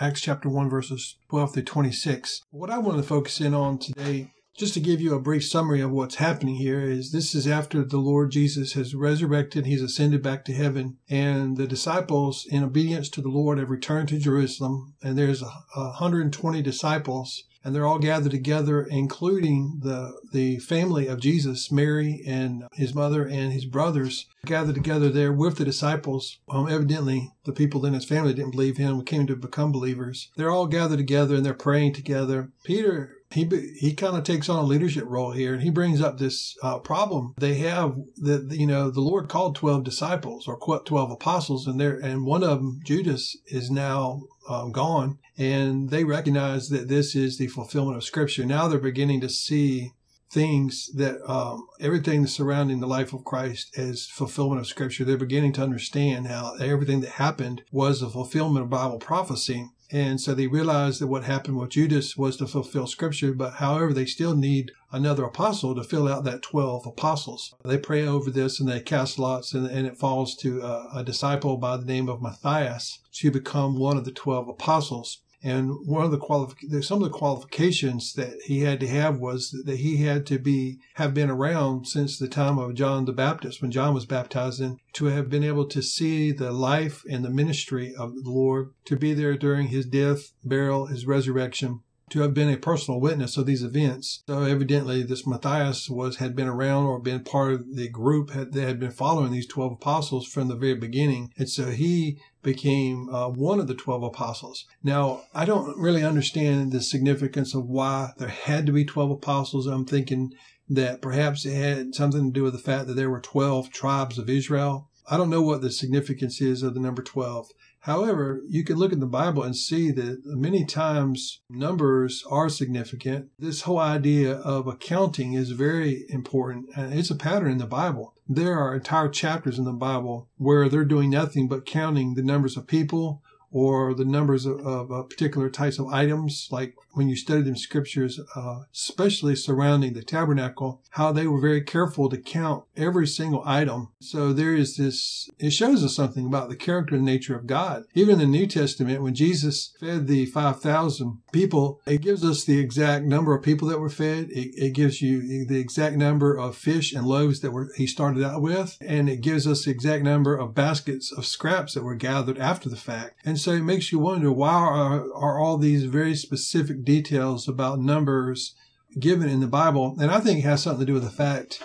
Acts 0.00 0.20
chapter 0.20 0.48
1, 0.48 0.70
verses 0.70 1.16
12 1.28 1.54
through 1.54 1.62
26. 1.64 2.42
What 2.50 2.70
I 2.70 2.78
want 2.78 2.98
to 2.98 3.02
focus 3.02 3.40
in 3.40 3.52
on 3.52 3.78
today 3.78 4.30
just 4.56 4.74
to 4.74 4.80
give 4.80 5.00
you 5.00 5.14
a 5.14 5.20
brief 5.20 5.44
summary 5.44 5.80
of 5.80 5.92
what's 5.92 6.16
happening 6.16 6.56
here 6.56 6.82
is 6.82 7.12
this 7.12 7.32
is 7.34 7.46
after 7.46 7.84
the 7.84 7.98
Lord 7.98 8.32
Jesus 8.32 8.72
has 8.72 8.94
resurrected, 8.94 9.66
he's 9.66 9.82
ascended 9.82 10.20
back 10.20 10.44
to 10.44 10.52
heaven, 10.52 10.98
and 11.08 11.56
the 11.56 11.66
disciples, 11.68 12.44
in 12.48 12.64
obedience 12.64 13.08
to 13.10 13.20
the 13.20 13.28
Lord, 13.28 13.58
have 13.58 13.70
returned 13.70 14.08
to 14.08 14.18
Jerusalem, 14.18 14.94
and 15.00 15.16
there's 15.16 15.42
120 15.74 16.60
disciples 16.62 17.44
and 17.64 17.74
they're 17.74 17.86
all 17.86 17.98
gathered 17.98 18.32
together, 18.32 18.82
including 18.82 19.80
the 19.82 20.18
the 20.32 20.58
family 20.58 21.06
of 21.06 21.20
Jesus, 21.20 21.70
Mary 21.72 22.22
and 22.26 22.64
his 22.72 22.94
mother 22.94 23.26
and 23.26 23.52
his 23.52 23.64
brothers, 23.64 24.26
gathered 24.44 24.74
together 24.74 25.08
there 25.10 25.32
with 25.32 25.56
the 25.56 25.64
disciples. 25.64 26.38
Um, 26.48 26.68
evidently, 26.68 27.32
the 27.44 27.52
people 27.52 27.84
in 27.84 27.94
his 27.94 28.04
family 28.04 28.34
didn't 28.34 28.52
believe 28.52 28.76
him, 28.76 29.02
came 29.04 29.26
to 29.26 29.36
become 29.36 29.72
believers. 29.72 30.30
They're 30.36 30.50
all 30.50 30.66
gathered 30.66 30.98
together 30.98 31.36
and 31.36 31.44
they're 31.44 31.54
praying 31.54 31.94
together. 31.94 32.50
Peter 32.64 33.18
he 33.30 33.44
he 33.76 33.92
kind 33.92 34.16
of 34.16 34.24
takes 34.24 34.48
on 34.48 34.58
a 34.58 34.66
leadership 34.66 35.04
role 35.06 35.32
here, 35.32 35.52
and 35.52 35.62
he 35.62 35.70
brings 35.70 36.00
up 36.00 36.18
this 36.18 36.56
uh, 36.62 36.78
problem 36.78 37.34
they 37.38 37.56
have 37.56 37.96
that 38.16 38.48
you 38.52 38.66
know 38.66 38.90
the 38.90 39.02
Lord 39.02 39.28
called 39.28 39.54
twelve 39.54 39.84
disciples 39.84 40.48
or 40.48 40.58
twelve 40.84 41.10
apostles, 41.10 41.66
and 41.66 41.78
there 41.78 41.98
and 41.98 42.24
one 42.24 42.42
of 42.42 42.58
them 42.60 42.80
Judas 42.84 43.36
is 43.46 43.70
now 43.70 44.22
um, 44.48 44.72
gone, 44.72 45.18
and 45.36 45.90
they 45.90 46.04
recognize 46.04 46.68
that 46.70 46.88
this 46.88 47.14
is 47.14 47.38
the 47.38 47.48
fulfillment 47.48 47.96
of 47.96 48.04
Scripture. 48.04 48.44
Now 48.44 48.68
they're 48.68 48.78
beginning 48.78 49.20
to 49.20 49.28
see 49.28 49.92
things 50.30 50.90
that 50.94 51.18
um, 51.30 51.66
everything 51.80 52.26
surrounding 52.26 52.80
the 52.80 52.86
life 52.86 53.12
of 53.12 53.24
Christ 53.24 53.76
as 53.78 54.06
fulfillment 54.06 54.60
of 54.60 54.66
Scripture. 54.66 55.04
They're 55.04 55.16
beginning 55.16 55.52
to 55.54 55.62
understand 55.62 56.26
how 56.26 56.54
everything 56.60 57.00
that 57.00 57.12
happened 57.12 57.62
was 57.72 58.02
a 58.02 58.10
fulfillment 58.10 58.64
of 58.64 58.70
Bible 58.70 58.98
prophecy. 58.98 59.70
And 59.90 60.20
so 60.20 60.34
they 60.34 60.46
realized 60.46 61.00
that 61.00 61.06
what 61.06 61.24
happened 61.24 61.56
with 61.56 61.70
Judas 61.70 62.16
was 62.16 62.36
to 62.36 62.46
fulfill 62.46 62.86
scripture, 62.86 63.32
but 63.32 63.54
however, 63.54 63.94
they 63.94 64.04
still 64.04 64.36
need 64.36 64.72
another 64.92 65.24
apostle 65.24 65.74
to 65.74 65.82
fill 65.82 66.08
out 66.08 66.24
that 66.24 66.42
12 66.42 66.86
apostles. 66.86 67.54
They 67.64 67.78
pray 67.78 68.06
over 68.06 68.30
this 68.30 68.60
and 68.60 68.68
they 68.68 68.80
cast 68.80 69.18
lots, 69.18 69.54
and, 69.54 69.66
and 69.66 69.86
it 69.86 69.96
falls 69.96 70.34
to 70.36 70.60
a, 70.60 70.90
a 70.96 71.04
disciple 71.04 71.56
by 71.56 71.78
the 71.78 71.86
name 71.86 72.08
of 72.08 72.20
Matthias 72.20 72.98
to 73.14 73.30
become 73.30 73.78
one 73.78 73.96
of 73.96 74.04
the 74.04 74.12
12 74.12 74.48
apostles. 74.48 75.22
And 75.42 75.86
one 75.86 76.04
of 76.04 76.10
the 76.10 76.82
some 76.82 77.02
of 77.02 77.04
the 77.04 77.16
qualifications 77.16 78.12
that 78.14 78.40
he 78.44 78.60
had 78.60 78.80
to 78.80 78.88
have 78.88 79.20
was 79.20 79.50
that 79.64 79.78
he 79.78 79.98
had 79.98 80.26
to 80.26 80.38
be 80.38 80.78
have 80.94 81.14
been 81.14 81.30
around 81.30 81.86
since 81.86 82.18
the 82.18 82.26
time 82.26 82.58
of 82.58 82.74
John 82.74 83.04
the 83.04 83.12
Baptist, 83.12 83.62
when 83.62 83.70
John 83.70 83.94
was 83.94 84.04
baptized, 84.04 84.60
and 84.60 84.80
to 84.94 85.06
have 85.06 85.30
been 85.30 85.44
able 85.44 85.66
to 85.66 85.80
see 85.80 86.32
the 86.32 86.50
life 86.50 87.04
and 87.08 87.24
the 87.24 87.30
ministry 87.30 87.94
of 87.94 88.14
the 88.14 88.28
Lord, 88.28 88.72
to 88.86 88.96
be 88.96 89.14
there 89.14 89.36
during 89.36 89.68
his 89.68 89.86
death, 89.86 90.32
burial, 90.44 90.86
his 90.86 91.06
resurrection, 91.06 91.80
to 92.10 92.20
have 92.20 92.34
been 92.34 92.50
a 92.50 92.56
personal 92.56 93.00
witness 93.00 93.36
of 93.36 93.46
these 93.46 93.62
events. 93.62 94.22
So 94.26 94.42
evidently, 94.42 95.02
this 95.02 95.26
Matthias 95.26 95.88
was 95.88 96.16
had 96.16 96.34
been 96.34 96.48
around 96.48 96.86
or 96.86 96.98
been 96.98 97.24
part 97.24 97.52
of 97.52 97.76
the 97.76 97.88
group 97.88 98.30
had, 98.30 98.52
that 98.52 98.66
had 98.66 98.80
been 98.80 98.90
following 98.90 99.32
these 99.32 99.46
twelve 99.46 99.72
apostles 99.72 100.26
from 100.26 100.48
the 100.48 100.56
very 100.56 100.74
beginning, 100.74 101.32
and 101.36 101.48
so 101.48 101.66
he 101.70 102.18
became 102.42 103.08
uh, 103.10 103.28
one 103.28 103.60
of 103.60 103.66
the 103.66 103.74
12 103.74 104.04
apostles. 104.04 104.64
Now, 104.82 105.22
I 105.34 105.44
don't 105.44 105.76
really 105.76 106.04
understand 106.04 106.72
the 106.72 106.80
significance 106.80 107.54
of 107.54 107.66
why 107.66 108.12
there 108.16 108.28
had 108.28 108.64
to 108.66 108.72
be 108.72 108.84
12 108.84 109.10
apostles. 109.10 109.66
I'm 109.66 109.84
thinking 109.84 110.32
that 110.68 111.02
perhaps 111.02 111.44
it 111.44 111.54
had 111.54 111.94
something 111.94 112.26
to 112.26 112.32
do 112.32 112.42
with 112.44 112.52
the 112.52 112.58
fact 112.58 112.86
that 112.86 112.94
there 112.94 113.10
were 113.10 113.20
12 113.20 113.70
tribes 113.70 114.18
of 114.18 114.28
Israel. 114.28 114.87
I 115.10 115.16
don't 115.16 115.30
know 115.30 115.42
what 115.42 115.62
the 115.62 115.70
significance 115.70 116.40
is 116.40 116.62
of 116.62 116.74
the 116.74 116.80
number 116.80 117.02
12. 117.02 117.48
However, 117.80 118.42
you 118.46 118.62
can 118.62 118.76
look 118.76 118.92
in 118.92 119.00
the 119.00 119.06
Bible 119.06 119.42
and 119.42 119.56
see 119.56 119.90
that 119.92 120.20
many 120.26 120.66
times 120.66 121.40
numbers 121.48 122.24
are 122.30 122.48
significant. 122.50 123.28
This 123.38 123.62
whole 123.62 123.78
idea 123.78 124.34
of 124.34 124.66
accounting 124.66 125.32
is 125.32 125.52
very 125.52 126.04
important, 126.10 126.66
and 126.76 126.92
it's 126.92 127.10
a 127.10 127.16
pattern 127.16 127.52
in 127.52 127.58
the 127.58 127.66
Bible. 127.66 128.14
There 128.28 128.58
are 128.58 128.74
entire 128.74 129.08
chapters 129.08 129.58
in 129.58 129.64
the 129.64 129.72
Bible 129.72 130.28
where 130.36 130.68
they're 130.68 130.84
doing 130.84 131.08
nothing 131.08 131.48
but 131.48 131.64
counting 131.64 132.14
the 132.14 132.22
numbers 132.22 132.56
of 132.56 132.66
people 132.66 133.22
or 133.50 133.94
the 133.94 134.04
numbers 134.04 134.46
of, 134.46 134.60
of 134.66 134.92
uh, 134.92 135.02
particular 135.02 135.48
types 135.50 135.78
of 135.78 135.86
items, 135.88 136.48
like 136.50 136.74
when 136.98 137.08
you 137.08 137.16
study 137.16 137.42
them 137.42 137.56
scriptures, 137.56 138.20
uh, 138.34 138.62
especially 138.74 139.36
surrounding 139.36 139.92
the 139.92 140.02
tabernacle, 140.02 140.82
how 140.90 141.12
they 141.12 141.28
were 141.28 141.40
very 141.40 141.62
careful 141.62 142.08
to 142.08 142.18
count 142.18 142.64
every 142.76 143.06
single 143.06 143.42
item. 143.46 143.88
So 144.00 144.32
there 144.32 144.54
is 144.54 144.76
this, 144.76 145.30
it 145.38 145.50
shows 145.50 145.84
us 145.84 145.94
something 145.94 146.26
about 146.26 146.48
the 146.48 146.56
character 146.56 146.96
and 146.96 147.04
nature 147.04 147.36
of 147.36 147.46
God. 147.46 147.84
Even 147.94 148.14
in 148.14 148.18
the 148.18 148.38
New 148.38 148.48
Testament, 148.48 149.02
when 149.02 149.14
Jesus 149.14 149.74
fed 149.78 150.08
the 150.08 150.26
5,000 150.26 151.18
people, 151.30 151.80
it 151.86 152.00
gives 152.00 152.24
us 152.24 152.44
the 152.44 152.58
exact 152.58 153.04
number 153.04 153.32
of 153.32 153.44
people 153.44 153.68
that 153.68 153.78
were 153.78 153.88
fed. 153.88 154.28
It, 154.30 154.54
it 154.56 154.74
gives 154.74 155.00
you 155.00 155.46
the 155.46 155.60
exact 155.60 155.96
number 155.96 156.36
of 156.36 156.56
fish 156.56 156.92
and 156.92 157.06
loaves 157.06 157.40
that 157.40 157.52
were, 157.52 157.70
he 157.76 157.86
started 157.86 158.24
out 158.24 158.42
with. 158.42 158.76
And 158.80 159.08
it 159.08 159.20
gives 159.20 159.46
us 159.46 159.64
the 159.64 159.70
exact 159.70 160.02
number 160.02 160.36
of 160.36 160.54
baskets 160.54 161.12
of 161.12 161.26
scraps 161.26 161.74
that 161.74 161.84
were 161.84 161.94
gathered 161.94 162.38
after 162.38 162.68
the 162.68 162.76
fact. 162.76 163.20
And 163.24 163.37
so 163.40 163.52
it 163.52 163.62
makes 163.62 163.92
you 163.92 163.98
wonder, 163.98 164.32
why 164.32 164.52
are, 164.52 165.12
are 165.14 165.38
all 165.38 165.58
these 165.58 165.84
very 165.84 166.14
specific 166.14 166.84
details 166.84 167.48
about 167.48 167.80
numbers 167.80 168.54
given 168.98 169.28
in 169.28 169.40
the 169.40 169.46
Bible. 169.46 169.96
And 170.00 170.10
I 170.10 170.20
think 170.20 170.38
it 170.38 170.48
has 170.48 170.62
something 170.62 170.80
to 170.80 170.86
do 170.86 170.94
with 170.94 171.04
the 171.04 171.10
fact 171.10 171.62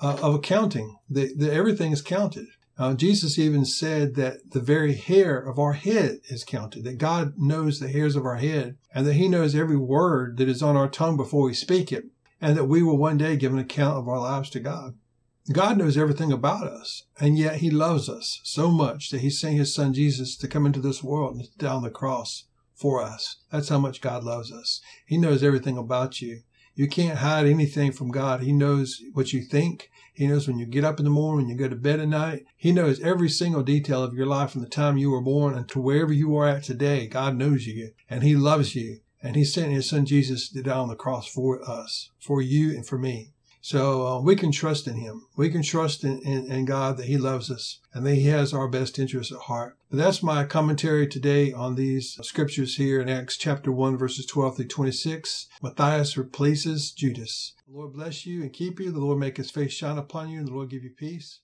uh, 0.00 0.18
of 0.22 0.34
accounting, 0.34 0.96
that, 1.10 1.38
that 1.38 1.52
everything 1.52 1.92
is 1.92 2.02
counted. 2.02 2.46
Uh, 2.78 2.92
Jesus 2.92 3.38
even 3.38 3.64
said 3.64 4.14
that 4.16 4.50
the 4.50 4.60
very 4.60 4.94
hair 4.94 5.38
of 5.38 5.58
our 5.58 5.72
head 5.72 6.18
is 6.28 6.44
counted, 6.44 6.84
that 6.84 6.98
God 6.98 7.34
knows 7.38 7.80
the 7.80 7.88
hairs 7.88 8.16
of 8.16 8.26
our 8.26 8.36
head, 8.36 8.76
and 8.94 9.06
that 9.06 9.14
He 9.14 9.28
knows 9.28 9.54
every 9.54 9.78
word 9.78 10.36
that 10.36 10.48
is 10.48 10.62
on 10.62 10.76
our 10.76 10.88
tongue 10.88 11.16
before 11.16 11.44
we 11.44 11.54
speak 11.54 11.90
it, 11.90 12.04
and 12.38 12.54
that 12.56 12.66
we 12.66 12.82
will 12.82 12.98
one 12.98 13.16
day 13.16 13.36
give 13.36 13.52
an 13.52 13.58
account 13.58 13.96
of 13.96 14.08
our 14.08 14.18
lives 14.18 14.50
to 14.50 14.60
God. 14.60 14.94
God 15.52 15.78
knows 15.78 15.96
everything 15.96 16.32
about 16.32 16.66
us, 16.66 17.04
and 17.20 17.38
yet 17.38 17.56
He 17.56 17.70
loves 17.70 18.08
us 18.08 18.40
so 18.42 18.68
much 18.68 19.10
that 19.10 19.20
He 19.20 19.30
sent 19.30 19.56
His 19.56 19.72
Son 19.72 19.94
Jesus 19.94 20.36
to 20.38 20.48
come 20.48 20.66
into 20.66 20.80
this 20.80 21.04
world 21.04 21.36
and 21.36 21.48
die 21.56 21.72
on 21.72 21.82
the 21.82 21.90
cross 21.90 22.46
for 22.74 23.00
us. 23.00 23.36
That's 23.50 23.68
how 23.68 23.78
much 23.78 24.00
God 24.00 24.24
loves 24.24 24.52
us. 24.52 24.80
He 25.06 25.16
knows 25.16 25.42
everything 25.42 25.78
about 25.78 26.20
you. 26.20 26.42
You 26.74 26.88
can't 26.88 27.18
hide 27.18 27.46
anything 27.46 27.92
from 27.92 28.10
God. 28.10 28.42
He 28.42 28.52
knows 28.52 29.00
what 29.14 29.32
you 29.32 29.42
think. 29.42 29.88
He 30.12 30.26
knows 30.26 30.48
when 30.48 30.58
you 30.58 30.66
get 30.66 30.84
up 30.84 30.98
in 30.98 31.04
the 31.04 31.10
morning, 31.10 31.46
when 31.46 31.48
you 31.48 31.56
go 31.56 31.68
to 31.68 31.76
bed 31.76 32.00
at 32.00 32.08
night. 32.08 32.44
He 32.56 32.72
knows 32.72 33.00
every 33.00 33.28
single 33.28 33.62
detail 33.62 34.02
of 34.02 34.14
your 34.14 34.26
life 34.26 34.50
from 34.50 34.62
the 34.62 34.68
time 34.68 34.98
you 34.98 35.10
were 35.10 35.22
born 35.22 35.64
to 35.64 35.80
wherever 35.80 36.12
you 36.12 36.36
are 36.36 36.48
at 36.48 36.64
today. 36.64 37.06
God 37.06 37.36
knows 37.36 37.66
you 37.66 37.92
and 38.10 38.22
He 38.22 38.34
loves 38.34 38.74
you. 38.74 39.00
And 39.22 39.36
He 39.36 39.44
sent 39.44 39.72
His 39.72 39.88
Son 39.88 40.04
Jesus 40.04 40.50
to 40.50 40.62
die 40.62 40.76
on 40.76 40.88
the 40.88 40.94
cross 40.94 41.26
for 41.26 41.62
us, 41.68 42.10
for 42.18 42.42
you 42.42 42.70
and 42.70 42.86
for 42.86 42.98
me. 42.98 43.32
So 43.68 44.06
uh, 44.06 44.20
we 44.20 44.36
can 44.36 44.52
trust 44.52 44.86
in 44.86 44.94
Him. 44.94 45.26
We 45.36 45.50
can 45.50 45.64
trust 45.64 46.04
in, 46.04 46.20
in, 46.20 46.48
in, 46.48 46.66
God 46.66 46.96
that 46.98 47.06
He 47.06 47.18
loves 47.18 47.50
us 47.50 47.80
and 47.92 48.06
that 48.06 48.14
He 48.14 48.26
has 48.26 48.54
our 48.54 48.68
best 48.68 48.96
interests 48.96 49.32
at 49.32 49.40
heart. 49.40 49.76
But 49.90 49.98
that's 49.98 50.22
my 50.22 50.44
commentary 50.44 51.08
today 51.08 51.52
on 51.52 51.74
these 51.74 52.16
scriptures 52.22 52.76
here 52.76 53.00
in 53.00 53.08
Acts 53.08 53.36
chapter 53.36 53.72
1, 53.72 53.98
verses 53.98 54.24
12 54.24 54.58
through 54.58 54.68
26. 54.68 55.48
Matthias 55.60 56.16
replaces 56.16 56.92
Judas. 56.92 57.54
The 57.66 57.76
Lord 57.76 57.94
bless 57.94 58.24
you 58.24 58.42
and 58.42 58.52
keep 58.52 58.78
you. 58.78 58.92
The 58.92 59.00
Lord 59.00 59.18
make 59.18 59.36
His 59.36 59.50
face 59.50 59.72
shine 59.72 59.98
upon 59.98 60.28
you 60.28 60.38
and 60.38 60.46
the 60.46 60.54
Lord 60.54 60.70
give 60.70 60.84
you 60.84 60.90
peace. 60.90 61.40